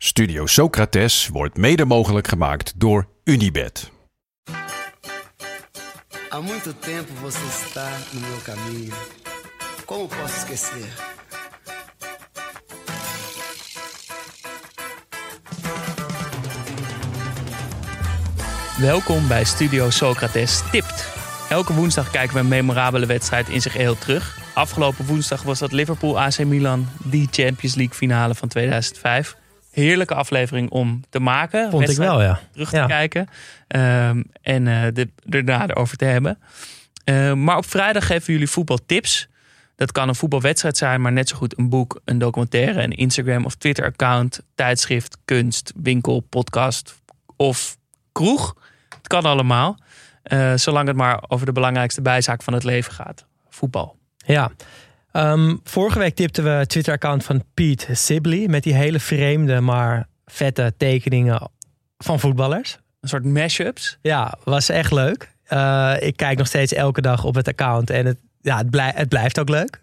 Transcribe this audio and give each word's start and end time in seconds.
Studio 0.00 0.46
Socrates 0.46 1.28
wordt 1.28 1.56
mede 1.56 1.84
mogelijk 1.84 2.28
gemaakt 2.28 2.72
door 2.76 3.08
Unibed. 3.24 3.90
Há 6.28 6.40
muito 6.40 6.72
tempo 6.72 7.12
você 7.20 7.46
está 7.46 7.90
no 8.12 8.20
meu 8.20 8.38
caminho. 8.44 8.94
Como 9.84 10.06
posso 10.06 10.36
esquecer? 10.36 10.88
Welkom 18.80 19.28
bij 19.28 19.44
Studio 19.44 19.90
Socrates 19.90 20.62
Tipt. 20.70 21.08
Elke 21.48 21.74
woensdag 21.74 22.10
kijken 22.10 22.34
we 22.34 22.40
een 22.40 22.48
memorabele 22.48 23.06
wedstrijd 23.06 23.48
in 23.48 23.60
zich 23.60 23.72
geheel 23.72 23.98
terug. 23.98 24.38
Afgelopen 24.54 25.06
woensdag 25.06 25.42
was 25.42 25.58
dat 25.58 25.72
Liverpool 25.72 26.20
AC 26.20 26.38
Milan, 26.38 26.88
die 27.04 27.28
Champions 27.30 27.74
League 27.74 27.94
finale 27.94 28.34
van 28.34 28.48
2005. 28.48 29.36
Heerlijke 29.78 30.14
aflevering 30.14 30.70
om 30.70 31.02
te 31.10 31.20
maken. 31.20 31.70
Vond 31.70 31.88
ik 31.88 31.96
wel, 31.96 32.22
ja. 32.22 32.40
Terug 32.52 32.70
te 32.70 32.76
Ja. 32.76 32.86
kijken 32.86 33.28
ehm, 33.68 34.22
en 34.42 34.66
eh 34.68 34.82
de, 34.92 35.08
erna 35.28 35.68
erover 35.68 35.96
te 35.96 36.04
hebben. 36.04 36.38
Eh, 37.04 37.32
maar 37.32 37.56
op 37.56 37.66
vrijdag 37.66 38.06
geven 38.06 38.32
jullie 38.32 38.48
voetbaltips. 38.48 39.28
Dat 39.76 39.92
kan 39.92 40.08
een 40.08 40.14
voetbalwedstrijd 40.14 40.76
zijn, 40.76 41.00
maar 41.00 41.12
net 41.12 41.28
zo 41.28 41.36
goed 41.36 41.58
een 41.58 41.68
boek, 41.68 42.00
een 42.04 42.18
documentaire, 42.18 42.82
een 42.82 42.92
Instagram 42.92 43.44
of 43.44 43.54
Twitter-account, 43.54 44.40
tijdschrift, 44.54 45.16
kunst, 45.24 45.72
winkel, 45.76 46.20
podcast 46.20 47.00
of 47.36 47.76
kroeg. 48.12 48.54
Het 48.88 49.06
kan 49.06 49.24
allemaal. 49.24 49.78
Eh, 50.22 50.52
zolang 50.54 50.86
het 50.88 50.96
maar 50.96 51.24
over 51.28 51.46
de 51.46 51.52
belangrijkste 51.52 52.02
bijzaak 52.02 52.42
van 52.42 52.52
het 52.52 52.64
leven 52.64 52.92
gaat. 52.92 53.26
Voetbal. 53.48 53.96
Ja. 54.16 54.50
Ehm, 55.18 55.56
vorige 55.64 55.98
week 55.98 56.14
tipten 56.14 56.44
we 56.44 56.50
het 56.50 56.68
Twitter-account 56.68 57.24
van 57.24 57.44
Pete 57.54 57.94
Sibley 57.94 58.48
met 58.48 58.62
die 58.62 58.74
hele 58.74 59.00
vreemde, 59.00 59.60
maar 59.60 60.08
vette 60.26 60.74
tekeningen 60.76 61.50
van 61.98 62.20
voetballers. 62.20 62.78
Een 63.00 63.08
soort 63.08 63.24
mashups. 63.24 63.98
Ja, 64.02 64.38
was 64.44 64.68
echt 64.68 64.92
leuk. 64.92 65.34
Eh, 65.44 65.94
ik 66.00 66.16
kijk 66.16 66.38
nog 66.38 66.46
steeds 66.46 66.72
elke 66.72 67.00
dag 67.00 67.24
op 67.24 67.34
het 67.34 67.48
account 67.48 67.90
en 67.90 68.06
het, 68.06 68.18
ja, 68.40 68.56
het, 68.56 68.70
blij- 68.70 68.92
het 68.94 69.08
blijft 69.08 69.38
ook 69.38 69.48
leuk. 69.48 69.82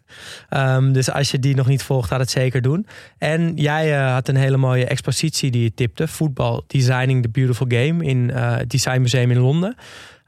Um, 0.49 0.93
dus 0.93 1.11
als 1.11 1.31
je 1.31 1.39
die 1.39 1.55
nog 1.55 1.67
niet 1.67 1.83
volgt, 1.83 2.07
gaat 2.09 2.19
het 2.19 2.29
zeker 2.29 2.61
doen. 2.61 2.87
En 3.17 3.55
jij 3.55 3.97
eh, 3.97 4.13
had 4.13 4.27
een 4.27 4.35
hele 4.35 4.57
mooie 4.57 4.85
expositie 4.85 5.51
die 5.51 5.63
je 5.63 5.73
tipte. 5.73 6.07
Voetbal 6.07 6.63
Designing 6.67 7.21
the 7.21 7.29
Beautiful 7.29 7.67
Game 7.69 8.05
in 8.05 8.31
eh, 8.31 8.57
het 8.57 8.69
Design 8.69 9.01
Museum 9.01 9.31
in 9.31 9.39
Londen. 9.39 9.75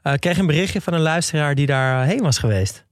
Ik 0.02 0.20
kreeg 0.20 0.38
een 0.38 0.46
berichtje 0.46 0.80
van 0.80 0.92
een 0.92 1.00
luisteraar 1.00 1.54
die 1.54 1.66
daar 1.66 2.04
heen 2.04 2.22
was 2.22 2.38
geweest. 2.38 2.86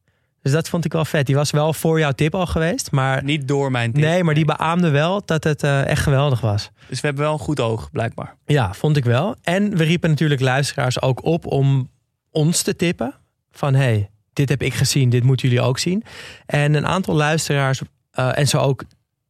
Dus 0.46 0.54
dat 0.54 0.68
vond 0.68 0.84
ik 0.84 0.92
wel 0.92 1.04
vet. 1.04 1.26
Die 1.26 1.34
was 1.34 1.50
wel 1.50 1.72
voor 1.72 1.98
jouw 1.98 2.12
tip 2.12 2.34
al 2.34 2.46
geweest. 2.46 2.90
Maar 2.90 3.24
Niet 3.24 3.48
door 3.48 3.70
mijn 3.70 3.92
tip. 3.92 4.02
nee, 4.02 4.24
maar 4.24 4.34
die 4.34 4.44
beaamde 4.44 4.90
wel 4.90 5.22
dat 5.24 5.44
het 5.44 5.62
eh, 5.62 5.86
echt 5.86 6.02
geweldig 6.02 6.40
was. 6.40 6.70
Dus 6.88 7.00
we 7.00 7.06
hebben 7.06 7.24
wel 7.24 7.32
een 7.32 7.38
goed 7.38 7.60
oog, 7.60 7.90
blijkbaar. 7.90 8.36
Ja, 8.44 8.74
vond 8.74 8.96
ik 8.96 9.04
wel. 9.04 9.36
En 9.42 9.76
we 9.76 9.84
riepen 9.84 10.10
natuurlijk 10.10 10.40
luisteraars 10.40 11.02
ook 11.02 11.24
op 11.24 11.46
om 11.46 11.90
ons 12.30 12.62
te 12.62 12.76
tippen. 12.76 13.14
Van 13.50 13.74
hey, 13.74 14.10
dit 14.32 14.48
heb 14.48 14.62
ik 14.62 14.74
gezien, 14.74 15.10
dit 15.10 15.22
moeten 15.22 15.48
jullie 15.48 15.64
ook 15.64 15.78
zien. 15.78 16.04
En 16.46 16.74
een 16.74 16.86
aantal 16.86 17.14
luisteraars, 17.14 17.80
eh, 18.10 18.38
en 18.38 18.48
zo 18.48 18.58
ook 18.58 18.84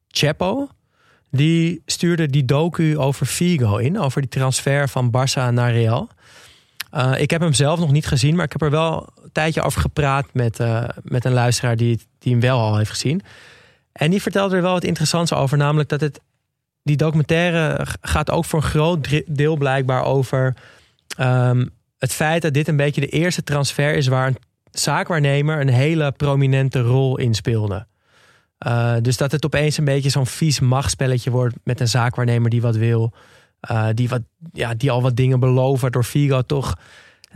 Chapo, 0.09 0.69
die 1.31 1.83
stuurde 1.87 2.27
die 2.27 2.45
docu 2.45 2.99
over 2.99 3.27
Figo 3.27 3.77
in. 3.77 3.99
Over 3.99 4.21
die 4.21 4.31
transfer 4.31 4.89
van 4.89 5.07
Barça 5.11 5.53
naar 5.53 5.73
Real. 5.73 6.09
Eh, 6.91 7.13
ik 7.21 7.31
heb 7.31 7.41
hem 7.41 7.53
zelf 7.53 7.79
nog 7.79 7.93
niet 7.93 8.07
gezien, 8.07 8.37
maar 8.37 8.45
ik 8.45 8.53
heb 8.53 8.63
er 8.63 8.71
wel 8.71 9.13
een 9.23 9.33
tijdje 9.33 9.63
over 9.63 9.81
gepraat 9.81 10.27
met, 10.33 10.61
eh, 10.61 10.85
met 11.03 11.25
een 11.25 11.33
luisteraar 11.33 11.77
die, 11.77 12.01
die 12.19 12.33
hem 12.33 12.41
wel 12.41 12.59
al 12.59 12.77
heeft 12.77 12.91
gezien. 12.91 13.23
En 13.93 14.11
die 14.11 14.23
vertelde 14.23 14.57
er 14.57 14.63
wel 14.63 14.73
wat 14.73 14.85
interessants 14.85 15.33
over, 15.33 15.59
namelijk 15.59 15.89
dat 15.89 16.01
het 16.01 16.21
die 16.83 16.97
documentaire 16.97 17.87
gaat 18.01 18.31
ook 18.31 18.45
voor 18.45 18.63
een 18.63 18.69
groot 18.69 19.23
deel 19.27 19.57
blijkbaar 19.57 20.05
over 20.05 20.55
ehm, 21.17 21.67
het 21.99 22.13
feit 22.13 22.43
dat 22.43 22.55
dit 22.55 22.69
een 22.69 22.77
beetje 22.77 23.01
de 23.01 23.09
eerste 23.09 23.43
transfer 23.43 23.95
is 23.95 24.07
waar 24.07 24.27
een 24.27 24.37
zaakwaarnemer 24.71 25.61
een 25.61 25.69
hele 25.69 26.13
prominente 26.13 26.81
rol 26.81 27.19
in 27.19 27.35
speelde. 27.35 27.87
Eh, 28.59 28.95
dus 29.03 29.17
dat 29.17 29.33
het 29.33 29.45
opeens 29.45 29.77
een 29.77 29.85
beetje 29.85 30.11
zo'n 30.11 30.27
vies 30.27 30.61
machtspelletje 30.61 31.31
wordt 31.31 31.57
met 31.65 31.81
een 31.81 31.89
zaakwaarnemer 31.89 32.51
die 32.51 32.61
wat 32.61 32.77
wil. 32.77 33.13
Eh, 33.67 33.89
die, 33.95 34.09
wat, 34.09 34.23
ja, 34.53 34.75
die 34.75 34.91
al 34.91 35.03
wat 35.03 35.17
dingen 35.17 35.41
beloven, 35.41 35.81
waardoor 35.81 36.05
Figo 36.05 36.43
toch 36.43 36.75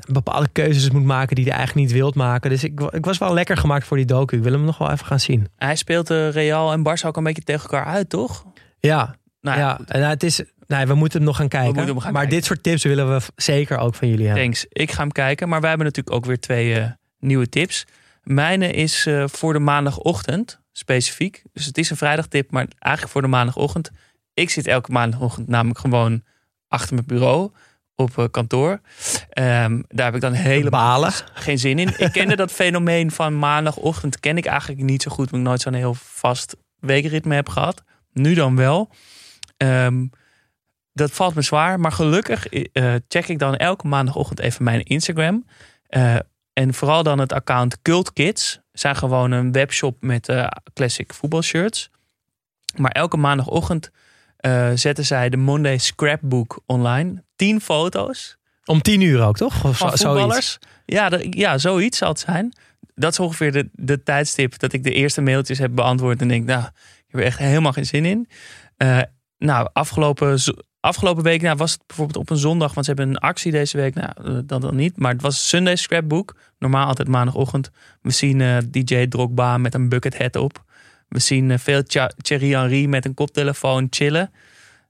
bepaalde 0.09 0.49
keuzes 0.53 0.91
moet 0.91 1.05
maken 1.05 1.37
die 1.37 1.45
hij 1.45 1.55
eigenlijk 1.55 1.87
niet 1.87 1.97
wilt 1.97 2.15
maken. 2.15 2.51
Dus 2.51 2.65
ik, 2.65 2.81
ik 2.81 3.05
was 3.05 3.19
wel 3.19 3.35
lekker 3.35 3.57
gemaakt 3.57 3.87
voor 3.87 3.97
die 3.97 4.07
docu. 4.07 4.37
Ik 4.37 4.43
wil 4.43 4.53
hem 4.53 4.65
nog 4.65 4.79
wel 4.79 4.91
even 4.91 5.07
gaan 5.07 5.21
zien. 5.21 5.49
Hij 5.57 5.77
speelt 5.77 6.11
eh, 6.11 6.31
Real 6.31 6.73
en 6.73 6.89
Barça 6.89 7.07
ook 7.07 7.17
een 7.17 7.25
beetje 7.25 7.43
tegen 7.43 7.63
elkaar 7.63 7.85
uit, 7.85 8.09
toch? 8.09 8.45
Ja, 8.79 9.15
Nou 9.41 9.59
ja, 9.59 9.81
en 9.87 10.09
het 10.09 10.23
is, 10.23 10.43
nee, 10.67 10.87
we 10.87 10.95
moeten 10.95 11.19
hem 11.19 11.27
nog 11.27 11.37
gaan 11.37 11.49
kijken. 11.49 11.87
gaan 11.87 11.95
maar 11.95 12.13
kijken. 12.13 12.31
dit 12.31 12.45
soort 12.45 12.63
tips 12.63 12.83
willen 12.83 13.15
we 13.15 13.23
zeker 13.37 13.79
ook 13.79 13.95
van 13.95 14.09
jullie 14.09 14.27
hebben. 14.27 14.43
Thanks. 14.43 14.67
Ik 14.69 14.91
ga 14.91 15.01
hem 15.01 15.13
kijken. 15.13 15.49
Maar 15.49 15.61
wij 15.61 15.69
hebben 15.69 15.87
natuurlijk 15.87 16.17
ook 16.17 16.25
weer 16.25 16.41
twee 16.41 16.75
eh, 16.75 16.91
nieuwe 17.19 17.49
tips. 17.49 17.87
Mijne 18.23 18.73
is 18.73 19.09
voor 19.25 19.53
de 19.53 19.59
maandagochtend 19.59 20.61
specifiek. 20.73 21.43
Dus 21.53 21.67
het 21.67 21.79
is 21.79 21.91
een 21.91 21.97
vrijdagtip, 21.97 22.51
maar 22.51 22.67
eigenlijk 22.79 23.13
voor 23.13 23.23
de 23.23 23.29
maandagochtend. 23.29 23.91
Ik 24.41 24.51
zit 24.51 24.67
elke 24.67 24.93
maandagochtend 24.93 25.49
namelijk 25.49 25.79
gewoon 25.79 26.23
achter 26.69 26.95
mijn 26.95 27.07
bureau 27.07 27.51
op 27.95 28.19
eh, 28.19 28.25
kantoor. 28.31 28.81
Ehm, 29.29 29.83
daar 29.89 30.05
heb 30.05 30.15
ik 30.15 30.21
dan 30.21 30.33
helemaal 30.33 31.11
geen 31.33 31.59
zin 31.59 31.79
in. 31.79 31.93
Ik 31.99 32.13
kende 32.13 32.37
dat 32.37 32.53
fenomeen 32.53 33.11
van 33.11 33.39
maandagochtend 33.39 34.21
ken 34.21 34.37
ik 34.37 34.47
eigenlijk 34.47 34.83
niet 34.83 35.03
zo 35.03 35.11
goed. 35.11 35.25
Omdat 35.25 35.41
ik 35.41 35.47
nooit 35.47 35.61
zo'n 35.61 35.73
heel 35.73 35.95
vast 35.95 36.57
weekritme 36.79 37.35
heb 37.35 37.49
gehad. 37.49 37.83
Nu 38.13 38.35
dan 38.35 38.57
wel. 38.57 38.91
Ehm, 39.57 40.07
dat 40.93 41.11
valt 41.11 41.35
me 41.35 41.43
zwaar. 41.43 41.81
Maar 41.81 41.93
gelukkig 41.93 42.47
eh, 42.47 42.95
check 43.09 43.29
ik 43.29 43.39
dan 43.39 43.57
elke 43.57 43.87
maandagochtend 43.87 44.41
even 44.41 44.65
mijn 44.65 44.83
Instagram. 44.83 45.47
Eh, 45.87 46.17
en 46.53 46.75
vooral 46.75 47.03
dan 47.03 47.19
het 47.19 47.33
account 47.33 47.83
Cult 47.83 48.13
Kids. 48.13 48.61
Zijn 48.73 48.97
gewoon 48.97 49.31
een 49.31 49.53
webshop 49.53 49.97
met 50.01 50.29
eh, 50.29 50.47
classic 50.75 51.15
voetbalshirts. 51.15 51.91
Maar 52.77 52.91
elke 52.91 53.17
maandagochtend 53.17 53.91
eh, 54.41 54.71
zetten 54.75 55.05
zij 55.05 55.29
de 55.29 55.37
Monday 55.37 55.79
Scrapbook 55.79 56.63
online. 56.67 57.23
10 57.37 57.61
foto's 57.61 58.37
Om 58.65 58.83
tien 58.83 59.01
uur 59.01 59.23
ook, 59.23 59.37
toch? 59.37 59.65
Of 59.65 59.79
van 59.79 59.91
voetballers. 59.91 60.59
Ja, 60.85 61.11
ja, 61.31 61.59
zoiets 61.59 61.99
zal 61.99 62.09
het 62.09 62.19
zijn. 62.19 62.53
Dat 62.95 63.13
is 63.13 63.19
ongeveer 63.19 63.53
de, 63.53 63.69
de 63.73 64.03
tijdstip 64.03 64.59
dat 64.59 64.73
ik 64.73 64.85
de 64.85 64.93
eerste 64.93 65.21
mailtjes 65.21 65.59
heb 65.59 65.75
beantwoord. 65.75 66.21
En 66.21 66.29
denk, 66.29 66.47
nou, 66.47 66.63
ik 66.63 67.05
heb 67.07 67.21
er 67.21 67.27
echt 67.27 67.39
helemaal 67.39 67.73
geen 67.73 67.87
zin 67.87 68.05
in. 68.05 68.29
Eh, 68.77 69.01
nou, 69.39 69.69
afgelopen, 69.73 70.39
afgelopen 70.81 71.23
week 71.23 71.43
nou, 71.43 71.57
was 71.57 71.73
het 71.73 71.83
bijvoorbeeld 71.87 72.19
op 72.19 72.31
een 72.31 72.37
zondag. 72.37 72.75
Want 72.75 72.87
ze 72.87 72.93
hebben 72.93 73.11
een 73.11 73.21
actie 73.21 73.53
deze 73.53 73.77
week. 73.77 73.95
Nou, 73.95 74.13
eh, 74.25 74.39
dat 74.45 74.61
dan 74.61 74.77
niet. 74.77 74.99
Maar 74.99 75.13
het 75.13 75.23
was 75.23 75.49
Sunday 75.49 75.77
Scrapbook. 75.77 76.37
Normaal 76.59 76.87
altijd 76.87 77.09
maandagochtend. 77.09 77.71
We 78.03 78.11
zien 78.11 78.69
DJ 78.71 79.07
Drogba 79.07 79.59
met 79.59 79.75
een 79.75 79.89
bucket 79.89 80.19
hat 80.19 80.37
op. 80.37 80.65
We 81.11 81.19
zien 81.19 81.51
eh, 81.51 81.59
veel 81.59 81.83
Thierry 82.23 82.51
Henry 82.51 82.87
met 82.87 83.05
een 83.05 83.15
koptelefoon 83.15 83.87
chillen. 83.91 84.33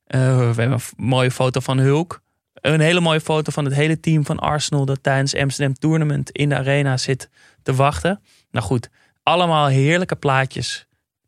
Eh, 0.07 0.39
we 0.39 0.45
hebben 0.45 0.73
een 0.73 0.81
mooie 0.97 1.31
foto 1.31 1.61
van 1.61 1.79
Hulk. 1.79 2.23
Een 2.55 2.81
hele 2.81 3.01
mooie 3.01 3.21
foto 3.21 3.53
van 3.53 3.65
het 3.65 3.75
hele 3.75 4.01
team 4.01 4.25
van 4.25 4.39
Arsenal 4.39 4.85
dat 4.85 5.03
tijdens 5.03 5.37
Amsterdam 5.37 5.75
Tournament 5.75 6.31
in 6.31 6.49
de 6.49 6.57
arena 6.57 6.97
zit 6.97 7.31
te 7.63 7.75
wachten. 7.75 8.21
Nou 8.51 8.65
goed, 8.65 8.89
allemaal 9.23 9.67
heerlijke 9.67 10.17
plaatjes. 10.17 10.87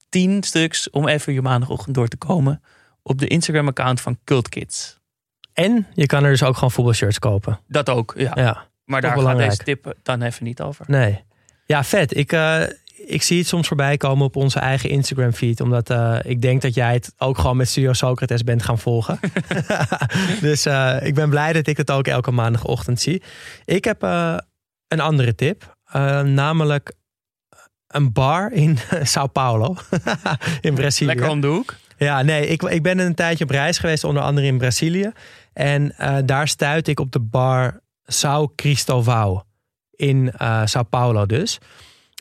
Tien 0.09 0.43
stuks 0.43 0.91
om 0.91 1.09
even 1.09 1.33
je 1.33 1.43
maandagochtend 1.43 1.94
door 1.94 2.09
te 2.09 2.17
komen 2.17 2.62
op 3.03 3.19
de 3.19 3.27
Instagram-account 3.27 4.00
van 4.00 4.19
Cult 4.25 4.49
Kids. 4.49 5.00
En 5.53 5.87
je 5.94 6.06
kan 6.06 6.25
er 6.25 6.31
dus 6.31 6.43
ook 6.43 6.55
gewoon 6.55 6.71
voetbalshirts 6.71 7.19
kopen. 7.19 7.61
Dat 7.69 7.89
ook, 7.89 8.15
ja. 8.17 8.33
Ja, 8.35 8.67
maar 8.85 9.00
daar 9.00 9.19
gaat 9.19 9.37
deze 9.39 9.56
tip 9.56 9.94
dan 10.03 10.23
even 10.23 10.44
niet 10.44 10.61
over. 10.61 10.85
nee. 10.89 11.25
Ja, 11.67 11.85
vet. 11.85 12.17
Ik, 12.17 12.33
eh, 12.33 12.62
ik 13.07 13.23
zie 13.23 13.39
het 13.39 13.47
soms 13.47 13.69
voorbij 13.69 13.97
komen 13.97 14.27
op 14.27 14.37
onze 14.37 14.59
eigen 14.59 14.91
Instagram 14.91 15.33
feed. 15.33 15.61
Omdat 15.61 15.91
eh, 15.91 16.19
ik 16.23 16.43
denk 16.43 16.63
dat 16.63 16.75
jij 16.75 16.93
het 16.93 17.13
ook 17.19 17.39
gewoon 17.39 17.57
met 17.57 17.69
Studio 17.69 17.93
Socrates 17.93 18.45
bent 18.45 18.63
gaan 18.63 18.79
volgen. 18.79 19.19
dus 20.41 20.67
eh, 20.67 20.97
ik 21.03 21.15
ben 21.15 21.31
blij 21.31 21.53
dat 21.53 21.67
ik 21.67 21.77
het 21.77 21.91
ook 21.91 22.07
elke 22.07 22.31
maandagochtend 22.31 23.01
zie. 23.01 23.23
Ik 23.65 23.85
heb 23.85 24.03
eh, 24.03 24.37
een 24.89 25.01
andere 25.01 25.35
tip. 25.35 25.77
Namelijk 26.25 26.93
een 27.87 28.13
bar 28.13 28.53
in 28.53 28.79
Sao 29.03 29.27
Paulo. 29.27 29.77
in 30.61 30.75
Brazilië. 30.75 31.07
Lekker 31.07 31.29
om 31.29 31.41
de 31.41 31.47
hoek. 31.47 31.75
Ja, 31.97 32.23
nee, 32.23 32.47
ik, 32.47 32.63
ik 32.63 32.83
ben 32.83 32.99
een 32.99 33.15
tijdje 33.15 33.45
op 33.45 33.51
reis 33.51 33.79
geweest, 33.79 34.05
onder 34.05 34.23
andere 34.23 34.47
in 34.47 34.59
Brazilië. 34.59 35.13
En 35.53 35.95
daar 36.25 36.49
stuitte 36.49 36.91
ik 36.91 37.01
op 37.01 37.13
de 37.13 37.21
bar 37.21 37.81
São 38.05 38.55
Cristóvão 38.63 39.41
in 39.91 40.33
Sao 40.65 40.83
Paulo 40.83 41.27
dus. 41.27 41.59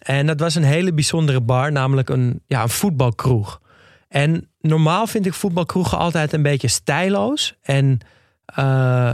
En 0.02 0.26
dat 0.26 0.40
was 0.40 0.56
een 0.56 0.64
hele 0.64 0.94
bijzondere 0.94 1.42
bar, 1.42 1.72
namelijk 1.72 2.10
een, 2.10 2.42
ja, 2.48 2.62
een 2.62 2.70
voetbalkroeg. 2.70 3.62
En 4.08 4.50
normaal 4.60 5.08
vind 5.08 5.26
ik 5.26 5.34
voetbalkroegen 5.34 5.98
altijd 5.98 6.34
een 6.34 6.42
beetje 6.42 6.68
stijloos. 6.68 7.56
En 7.62 8.00
uh, 8.60 9.14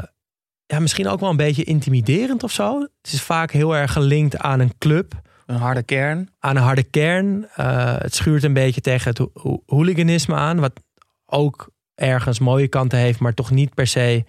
ja, 0.66 0.80
misschien 0.80 1.07
ook 1.07 1.19
wel 1.19 1.30
een 1.30 1.38
beetje 1.38 1.63
intimiderend 1.63 2.44
of 2.44 2.51
zo. 2.51 2.80
Het 2.80 3.13
is 3.13 3.22
vaak 3.22 3.51
heel 3.51 3.75
erg 3.75 3.92
gelinkt 3.92 4.38
aan 4.38 4.60
een 4.60 4.78
club. 4.78 5.13
Een 5.45 5.56
harde 5.56 5.84
kern. 5.84 6.30
Aan 6.39 6.56
een 6.56 6.62
harde 6.63 6.84
kern. 6.84 7.48
Uh, 7.57 7.95
het 7.98 8.16
schuurt 8.16 8.44
een 8.44 8.54
beetje 8.54 8.81
tegen 8.81 9.10
het 9.10 9.18
ho 9.33 9.63
hooliganisme 9.66 10.36
aan. 10.36 10.60
Wat 10.60 10.81
ook 11.25 11.69
ergens 11.95 12.40
mooie 12.40 12.68
kanten 12.68 13.00
heeft, 13.00 13.19
maar 13.19 13.33
toch 13.33 13.51
niet 13.51 13.74
per 13.74 13.88
se 13.88 14.25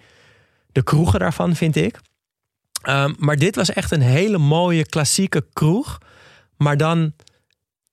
de 0.71 0.83
kroegen 0.83 1.19
daarvan, 1.19 1.55
vind 1.55 1.75
ik. 1.75 1.99
Um, 2.89 3.15
maar 3.17 3.35
dit 3.35 3.55
was 3.55 3.73
echt 3.73 3.91
een 3.91 4.01
hele 4.01 4.37
mooie 4.37 4.85
klassieke 4.85 5.45
kroeg. 5.53 5.97
Maar 6.63 6.77
dan 6.77 7.13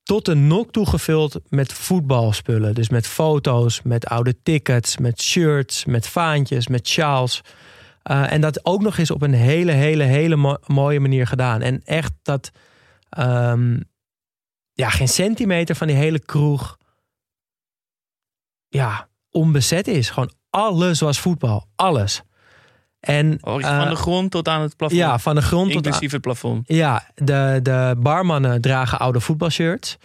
tot 0.03 0.25
de 0.25 0.35
nok 0.35 0.71
toegevuld 0.71 1.39
met 1.49 1.73
voetbalspullen. 1.73 2.75
Dus 2.75 2.89
met 2.89 3.07
foto's, 3.07 3.81
met 3.81 4.05
oude 4.05 4.41
tickets, 4.43 4.97
met 4.97 5.21
shirts, 5.21 5.85
met 5.85 6.07
vaantjes, 6.07 6.67
met 6.67 6.87
sjaals. 6.87 7.41
Uh, 8.11 8.31
en 8.31 8.41
dat 8.41 8.65
ook 8.65 8.81
nog 8.81 8.97
eens 8.97 9.11
op 9.11 9.21
een 9.21 9.33
hele, 9.33 9.71
hele, 9.71 10.03
hele 10.03 10.35
mo 10.35 10.57
mooie 10.65 10.99
manier 10.99 11.27
gedaan. 11.27 11.61
En 11.61 11.81
echt 11.83 12.11
dat 12.21 12.51
um, 13.17 13.83
ja, 14.73 14.89
geen 14.89 15.07
centimeter 15.07 15.75
van 15.75 15.87
die 15.87 15.95
hele 15.95 16.19
kroeg 16.19 16.77
ja, 18.67 19.09
onbezet 19.29 19.87
is. 19.87 20.09
Gewoon 20.09 20.31
alles 20.49 20.99
was 20.99 21.19
voetbal. 21.19 21.67
Alles. 21.75 22.21
En, 22.99 23.37
oh, 23.41 23.61
van 23.61 23.83
uh, 23.83 23.89
de 23.89 23.95
grond 23.95 24.31
tot 24.31 24.47
aan 24.47 24.61
het 24.61 24.75
plafond. 24.75 24.99
Ja, 24.99 25.19
van 25.19 25.35
de 25.35 25.41
grond 25.41 25.71
Inclusief 25.71 26.11
tot 26.11 26.25
aan, 26.25 26.31
het 26.31 26.39
plafond. 26.41 26.63
Ja, 26.67 27.09
de, 27.15 27.59
de 27.63 27.95
barmannen 27.97 28.61
dragen 28.61 28.99
oude 28.99 29.19
voetbalshirts. 29.19 29.97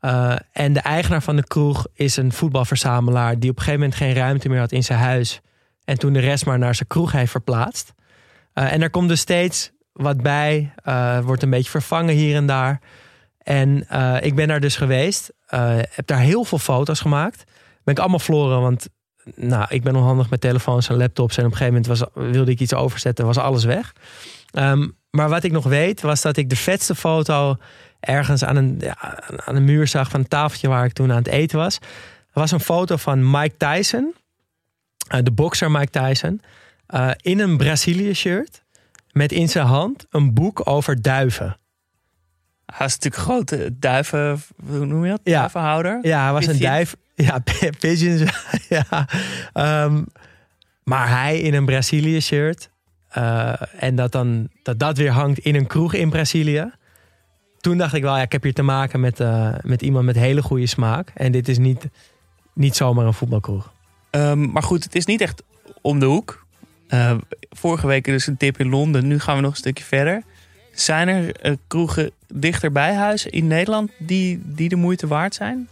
Uh, 0.00 0.34
en 0.52 0.72
de 0.72 0.80
eigenaar 0.80 1.22
van 1.22 1.36
de 1.36 1.46
kroeg 1.46 1.86
is 1.94 2.16
een 2.16 2.32
voetbalverzamelaar 2.32 3.38
die 3.38 3.50
op 3.50 3.56
een 3.56 3.62
gegeven 3.62 3.80
moment 3.80 3.98
geen 3.98 4.14
ruimte 4.14 4.48
meer 4.48 4.58
had 4.58 4.72
in 4.72 4.84
zijn 4.84 4.98
huis. 4.98 5.40
En 5.84 5.98
toen 5.98 6.12
de 6.12 6.20
rest 6.20 6.46
maar 6.46 6.58
naar 6.58 6.74
zijn 6.74 6.88
kroeg 6.88 7.12
heeft 7.12 7.30
verplaatst. 7.30 7.92
Uh, 8.54 8.72
en 8.72 8.82
er 8.82 8.90
komt 8.90 9.08
dus 9.08 9.20
steeds 9.20 9.70
wat 9.92 10.22
bij. 10.22 10.74
Wordt 11.22 11.42
een 11.42 11.50
beetje 11.50 11.70
vervangen 11.70 12.14
hier 12.14 12.36
en 12.36 12.46
daar. 12.46 12.80
En 13.38 13.86
ik 14.20 14.34
ben 14.34 14.48
daar 14.48 14.60
dus 14.60 14.76
geweest. 14.76 15.32
heb 15.90 16.06
daar 16.06 16.18
heel 16.18 16.44
veel 16.44 16.58
foto's 16.58 17.00
gemaakt. 17.00 17.44
Ben 17.84 17.94
ik 17.94 18.00
allemaal 18.00 18.18
verloren, 18.18 18.60
want 18.60 18.88
nou, 19.34 19.66
ik 19.68 19.82
ben 19.82 19.96
onhandig 19.96 20.30
met 20.30 20.40
telefoons 20.40 20.88
en 20.88 20.96
laptops. 20.96 21.36
En 21.36 21.44
op 21.44 21.50
een 21.50 21.56
gegeven 21.56 21.82
moment 21.82 21.98
was, 21.98 22.30
wilde 22.32 22.50
ik 22.50 22.60
iets 22.60 22.74
overzetten, 22.74 23.26
was 23.26 23.38
alles 23.38 23.64
weg. 23.64 23.92
Um, 24.52 24.96
maar 25.10 25.28
wat 25.28 25.44
ik 25.44 25.52
nog 25.52 25.64
weet, 25.64 26.00
was 26.00 26.20
dat 26.22 26.36
ik 26.36 26.48
de 26.48 26.56
vetste 26.56 26.94
foto 26.94 27.56
ergens 28.00 28.44
aan 28.44 28.56
een, 28.56 28.76
ja, 28.80 29.20
aan 29.44 29.56
een 29.56 29.64
muur 29.64 29.86
zag 29.86 30.10
van 30.10 30.20
een 30.20 30.28
tafeltje 30.28 30.68
waar 30.68 30.84
ik 30.84 30.92
toen 30.92 31.10
aan 31.10 31.16
het 31.16 31.26
eten 31.26 31.58
was. 31.58 31.78
Er 32.32 32.40
was 32.40 32.50
een 32.50 32.60
foto 32.60 32.96
van 32.96 33.30
Mike 33.30 33.56
Tyson, 33.56 34.14
uh, 35.14 35.20
de 35.22 35.30
bokser 35.30 35.70
Mike 35.70 35.90
Tyson, 35.90 36.42
uh, 36.94 37.10
in 37.16 37.40
een 37.40 37.56
Brazilië 37.56 38.14
shirt. 38.14 38.62
Met 39.12 39.32
in 39.32 39.48
zijn 39.48 39.66
hand 39.66 40.06
een 40.10 40.34
boek 40.34 40.68
over 40.68 41.02
duiven. 41.02 41.56
Hij 42.66 42.86
is 42.86 42.92
natuurlijk 42.98 43.22
grote 43.22 43.78
duiven, 43.78 44.42
hoe 44.66 44.86
noem 44.86 45.04
je 45.04 45.10
dat? 45.10 45.20
Ja. 45.24 45.38
Duivenhouder. 45.38 45.98
Ja, 46.02 46.22
hij 46.22 46.32
was 46.32 46.46
een 46.46 46.58
duif. 46.58 46.96
Ja, 47.26 47.42
pigeons. 47.78 48.22
ja. 48.68 49.08
Um, 49.84 50.06
maar 50.84 51.08
hij 51.08 51.40
in 51.40 51.54
een 51.54 51.64
Brazilië 51.64 52.20
shirt. 52.20 52.70
Uh, 53.18 53.52
en 53.78 53.94
dat, 53.94 54.12
dan, 54.12 54.48
dat 54.62 54.78
dat 54.78 54.96
weer 54.96 55.10
hangt 55.10 55.38
in 55.38 55.54
een 55.54 55.66
kroeg 55.66 55.94
in 55.94 56.10
Brazilië. 56.10 56.70
Toen 57.60 57.78
dacht 57.78 57.94
ik 57.94 58.02
wel, 58.02 58.16
ja, 58.16 58.22
ik 58.22 58.32
heb 58.32 58.42
hier 58.42 58.54
te 58.54 58.62
maken 58.62 59.00
met, 59.00 59.20
uh, 59.20 59.54
met 59.60 59.82
iemand 59.82 60.04
met 60.04 60.16
hele 60.16 60.42
goede 60.42 60.66
smaak. 60.66 61.10
En 61.14 61.32
dit 61.32 61.48
is 61.48 61.58
niet, 61.58 61.88
niet 62.54 62.76
zomaar 62.76 63.06
een 63.06 63.14
voetbalkroeg. 63.14 63.72
Um, 64.10 64.50
maar 64.50 64.62
goed, 64.62 64.84
het 64.84 64.94
is 64.94 65.06
niet 65.06 65.20
echt 65.20 65.42
om 65.80 65.98
de 65.98 66.06
hoek. 66.06 66.46
Uh, 66.88 67.14
vorige 67.50 67.86
week 67.86 68.04
dus 68.04 68.26
een 68.26 68.36
tip 68.36 68.58
in 68.58 68.68
Londen. 68.68 69.06
Nu 69.06 69.20
gaan 69.20 69.36
we 69.36 69.42
nog 69.42 69.50
een 69.50 69.56
stukje 69.56 69.84
verder. 69.84 70.22
Zijn 70.72 71.08
er 71.08 71.56
kroegen 71.66 72.10
dichter 72.28 72.72
bij 72.72 72.94
huis 72.94 73.26
in 73.26 73.46
Nederland 73.46 73.90
die, 73.98 74.40
die 74.44 74.68
de 74.68 74.76
moeite 74.76 75.06
waard 75.06 75.34
zijn? 75.34 75.68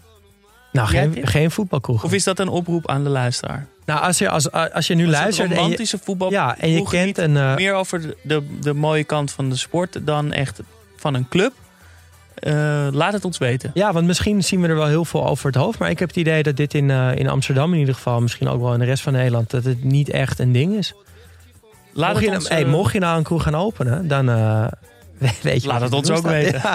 Nou, 0.73 0.89
geen, 0.89 1.27
geen 1.27 1.51
voetbalkroeg. 1.51 2.05
Of 2.05 2.13
is 2.13 2.25
dat 2.25 2.39
een 2.39 2.49
oproep 2.49 2.89
aan 2.89 3.05
de 3.05 3.11
luisteraar? 3.11 3.67
Nou, 3.87 4.03
als 4.03 4.19
je, 4.19 4.29
als, 4.29 4.51
als 4.51 4.87
je 4.87 4.95
nu 4.95 5.07
Was 5.07 5.15
luistert. 5.15 5.51
Een 5.51 5.57
romantische 5.57 5.99
voetbal. 6.03 6.31
Ja, 6.31 6.59
en 6.59 6.71
je 6.71 6.83
kent 6.83 7.19
een. 7.19 7.35
Uh, 7.35 7.55
meer 7.55 7.75
over 7.75 8.01
de, 8.01 8.17
de, 8.23 8.59
de, 8.61 8.75
mooie 8.75 9.05
kant 9.05 9.33
van 9.33 9.49
de 9.49 9.57
sport 9.57 10.07
dan 10.07 10.33
echt 10.33 10.61
van 10.97 11.15
een 11.15 11.29
club. 11.29 11.53
Uh, 12.41 12.89
laat 12.91 13.13
het 13.13 13.25
ons 13.25 13.39
weten. 13.39 13.71
Ja, 13.75 13.93
want 13.93 14.07
misschien 14.07 14.45
zien 14.45 14.61
we 14.61 14.69
er 14.69 14.75
wel 14.75 14.87
heel 14.87 15.05
veel 15.05 15.27
over 15.27 15.47
het 15.47 15.55
hoofd. 15.55 15.79
Maar 15.79 15.91
ik 15.91 15.99
heb 15.99 16.09
het 16.09 16.17
idee 16.17 16.43
dat 16.43 16.57
dit 16.57 16.75
in, 16.75 16.89
uh, 16.89 17.17
in 17.17 17.29
Amsterdam 17.29 17.73
in 17.73 17.79
ieder 17.79 17.95
geval, 17.95 18.21
misschien 18.21 18.49
ook 18.49 18.61
wel 18.61 18.73
in 18.73 18.79
de 18.79 18.85
rest 18.85 19.03
van 19.03 19.13
Nederland, 19.13 19.51
dat 19.51 19.65
het 19.65 19.85
niet 19.85 20.11
echt 20.11 20.39
een 20.39 20.53
ding 20.53 20.77
is. 20.77 20.95
Laat 21.93 22.13
mocht, 22.13 22.25
het 22.25 22.33
je, 22.33 22.39
ons, 22.39 22.49
hey, 22.49 22.65
mocht 22.65 22.93
je 22.93 22.99
nou 22.99 23.17
een 23.17 23.23
kroeg 23.23 23.43
gaan 23.43 23.55
openen, 23.55 24.09
dan 24.09 24.27
weet 25.43 25.63
je. 25.63 25.69
Laat 25.69 25.81
het 25.81 25.93
ons 25.93 26.11
ook 26.11 26.27
weten. 26.27 26.61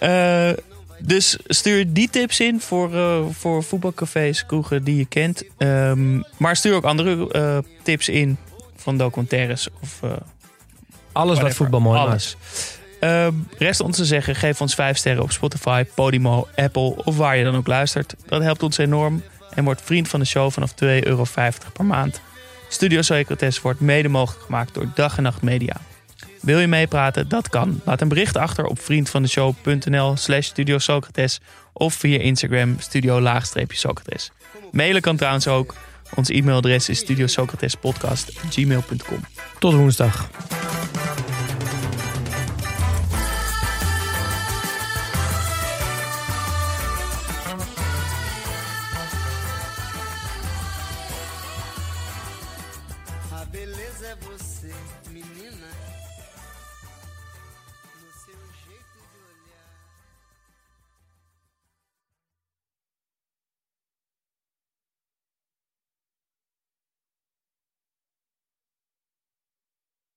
Ja. 0.00 0.54
Dus 0.98 1.38
stuur 1.46 1.92
die 1.92 2.10
tips 2.10 2.40
in 2.40 2.60
voor, 2.60 2.94
uh, 2.94 3.20
voor 3.30 3.62
voetbalcafés, 3.62 4.46
kroegen 4.46 4.84
die 4.84 4.96
je 4.96 5.06
kent. 5.06 5.44
Um, 5.58 6.24
maar 6.36 6.56
stuur 6.56 6.74
ook 6.74 6.84
andere 6.84 7.28
uh, 7.32 7.58
tips 7.82 8.08
in 8.08 8.36
van 8.76 8.96
documentaires 8.96 9.68
of 9.82 10.00
uh, 10.04 10.10
alles 10.10 10.22
whatever. 11.12 11.42
wat 11.42 11.54
voetbal 11.54 11.80
mooi 11.80 11.98
alles. 11.98 12.36
maakt. 13.00 13.34
rest 13.58 13.80
ons 13.80 13.96
te 13.96 14.04
zeggen, 14.04 14.34
geef 14.34 14.60
ons 14.60 14.74
5 14.74 14.96
sterren 14.96 15.22
op 15.22 15.32
Spotify, 15.32 15.84
Podimo, 15.94 16.48
Apple 16.56 17.04
of 17.04 17.16
waar 17.16 17.36
je 17.36 17.44
dan 17.44 17.56
ook 17.56 17.66
luistert. 17.66 18.14
Dat 18.26 18.42
helpt 18.42 18.62
ons 18.62 18.78
enorm 18.78 19.22
en 19.54 19.64
wordt 19.64 19.82
vriend 19.82 20.08
van 20.08 20.20
de 20.20 20.26
show 20.26 20.50
vanaf 20.50 20.72
2,50 20.72 20.76
euro 21.00 21.24
per 21.72 21.84
maand. 21.84 22.20
Studio 22.68 23.02
Socrates 23.02 23.60
wordt 23.60 23.80
mede 23.80 24.08
mogelijk 24.08 24.44
gemaakt 24.44 24.74
door 24.74 24.86
Dag 24.94 25.16
en 25.16 25.22
Nacht 25.22 25.42
Media. 25.42 25.76
Wil 26.46 26.58
je 26.58 26.66
meepraten? 26.66 27.28
Dat 27.28 27.48
kan. 27.48 27.80
Laat 27.84 28.00
een 28.00 28.08
bericht 28.08 28.36
achter 28.36 28.64
op 28.64 28.80
vriendvandeshow.nl 28.80 30.16
slash 30.16 30.46
Studio 30.46 30.78
Socrates 30.78 31.40
of 31.72 31.94
via 31.94 32.18
Instagram 32.18 32.76
studio-socrates. 32.78 34.30
Mailen 34.70 35.02
kan 35.02 35.16
trouwens 35.16 35.48
ook. 35.48 35.74
Ons 36.14 36.28
e-mailadres 36.28 36.88
is 36.88 36.98
studiosocratespodcast.gmail.com. 36.98 39.20
Tot 39.58 39.74
woensdag. 39.74 40.28
A 53.32 53.44
beleza 53.50 54.06
é 54.06 54.16
você, 54.20 54.72
menina. 55.12 55.66